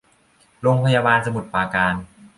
[0.61, 1.93] โรงพยาบาลสมุทรปราการ